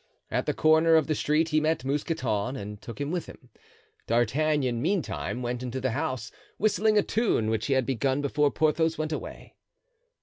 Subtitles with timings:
[0.31, 3.51] At the corner of the street he met Mousqueton and took him with him.
[4.07, 8.97] D'Artagnan, meantime, went into the house, whistling a tune which he had begun before Porthos
[8.97, 9.53] went away.